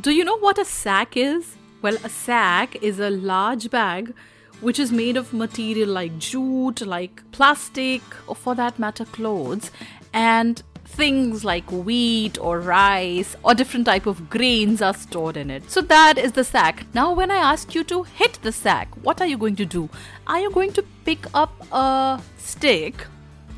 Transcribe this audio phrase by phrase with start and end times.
[0.00, 1.56] Do you know what a sack is?
[1.80, 4.14] Well, a sack is a large bag
[4.60, 9.70] which is made of material like jute, like plastic, or for that matter, clothes,
[10.12, 15.70] and things like wheat or rice or different type of grains are stored in it.
[15.70, 16.84] So that is the sack.
[16.94, 19.88] Now when i ask you to hit the sack what are you going to do?
[20.26, 23.06] Are you going to pick up a stick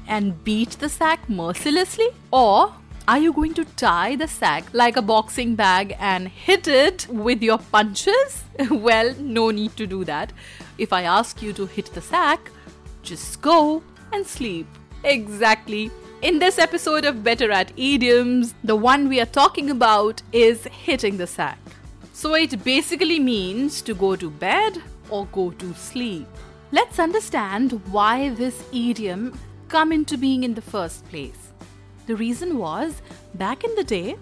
[0.09, 2.73] and beat the sack mercilessly or
[3.07, 7.43] are you going to tie the sack like a boxing bag and hit it with
[7.43, 8.45] your punches?
[8.71, 10.33] well, no need to do that.
[10.79, 12.51] If I ask you to hit the sack,
[13.03, 14.67] just go and sleep.
[15.05, 15.91] Exactly.
[16.23, 21.19] In this episode of Better at Idioms, the one we are talking about is hitting
[21.19, 21.59] the sack.
[22.15, 24.81] So it basically means to go to bed
[25.11, 26.27] or go to sleep.
[26.73, 29.39] Let's understand why this idiom
[29.75, 31.53] come into being in the first place.
[32.07, 33.03] The reason was
[33.35, 34.17] back in the day,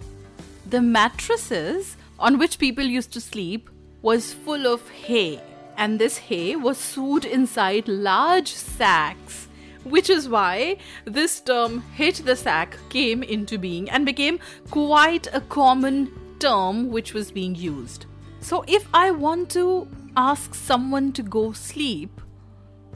[0.70, 3.68] the mattresses on which people used to sleep
[4.00, 5.42] was full of hay,
[5.76, 9.48] and this hay was sewed inside large sacks
[9.84, 14.38] which is why this term hit the sack came into being and became
[14.70, 18.06] quite a common term which was being used.
[18.40, 22.20] So, if I want to ask someone to go sleep,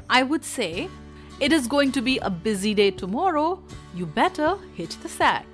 [0.09, 0.89] I would say,
[1.39, 3.63] It is going to be a busy day tomorrow,
[3.95, 5.45] you better hit the sack.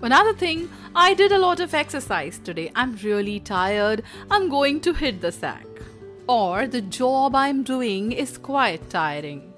[0.00, 2.72] Another thing, I did a lot of exercise today.
[2.74, 4.02] I'm really tired.
[4.32, 5.64] I'm going to hit the sack.
[6.26, 9.52] Or the job I'm doing is quite tiring.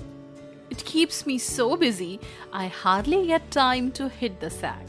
[0.68, 2.20] It keeps me so busy,
[2.52, 4.86] I hardly get time to hit the sack.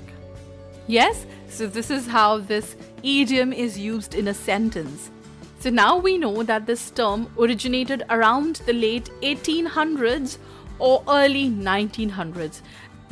[0.88, 5.10] Yes, so this is how this idiom is used in a sentence.
[5.60, 10.38] So now we know that this term originated around the late 1800s
[10.80, 12.62] or early 1900s.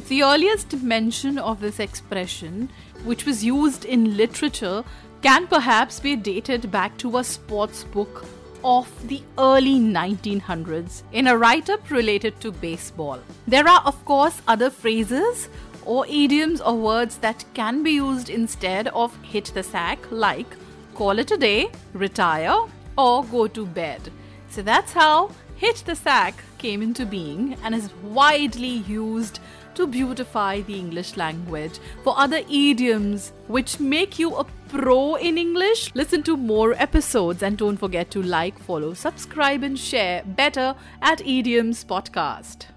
[0.07, 2.69] The earliest mention of this expression,
[3.03, 4.83] which was used in literature,
[5.21, 8.25] can perhaps be dated back to a sports book
[8.63, 13.19] of the early 1900s in a write up related to baseball.
[13.47, 15.49] There are, of course, other phrases
[15.85, 20.55] or idioms or words that can be used instead of hit the sack, like
[20.95, 22.55] call it a day, retire,
[22.97, 24.01] or go to bed.
[24.49, 29.39] So that's how hit the sack came into being and is widely used
[29.75, 31.79] to beautify the English language.
[32.03, 37.57] For other idioms which make you a pro in English, listen to more episodes and
[37.57, 42.72] don't forget to like, follow, subscribe, and share better at Idioms Podcast.